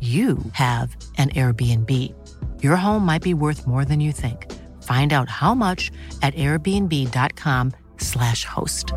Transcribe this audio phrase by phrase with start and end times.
[0.00, 1.90] you have an Airbnb.
[2.62, 4.50] Your home might be worth more than you think.
[4.82, 5.90] Find out how much
[6.22, 8.94] at airbnb.com/slash host.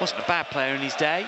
[0.00, 1.24] Wasn't a bad player in his day,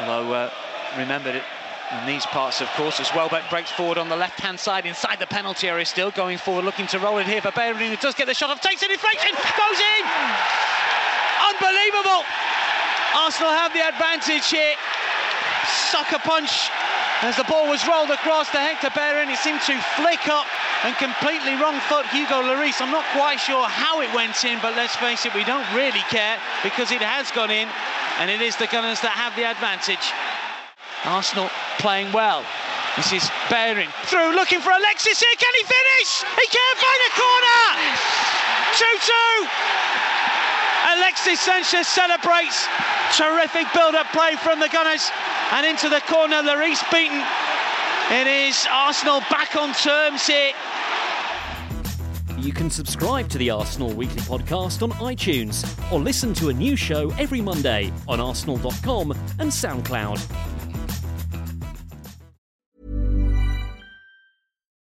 [0.00, 0.50] although uh,
[0.96, 1.42] remembered it
[1.92, 3.10] in these parts, of course, as.
[3.14, 6.86] But breaks forward on the left-hand side, inside the penalty area, still going forward, looking
[6.88, 9.32] to roll it here for Bellerin, who does get the shot off, takes a deflection,
[9.32, 10.04] goes in!
[11.54, 12.24] Unbelievable!
[13.14, 14.74] Arsenal have the advantage here.
[15.90, 16.70] Sucker punch
[17.22, 19.30] as the ball was rolled across to Hector Bellerin.
[19.30, 20.46] It seemed to flick up
[20.84, 22.80] and completely wrong foot Hugo Lloris.
[22.80, 26.04] I'm not quite sure how it went in, but let's face it, we don't really
[26.12, 27.68] care because it has gone in,
[28.20, 30.12] and it is the Gunners that have the advantage.
[31.04, 32.44] Arsenal playing well.
[32.96, 35.36] This is Bellerin through, looking for Alexis here.
[35.38, 36.24] Can he finish?
[36.24, 37.62] He can't find a corner.
[38.72, 39.48] 2 2.
[40.96, 42.66] Alexis Sanchez celebrates.
[43.16, 45.10] Terrific build-up play from the Gunners
[45.52, 46.36] and into the corner.
[46.36, 47.22] Lloris beaten.
[48.10, 50.52] It is Arsenal back on terms here.
[52.38, 56.76] You can subscribe to the Arsenal Weekly Podcast on iTunes or listen to a new
[56.76, 60.55] show every Monday on arsenal.com and SoundCloud.